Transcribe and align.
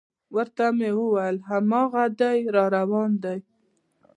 ورته 0.35 0.65
مې 0.77 0.89
وویل: 0.99 1.37
هاغه 1.49 2.05
دی 2.19 2.37
را 2.55 2.65
روان 2.75 3.11
دی. 3.23 3.37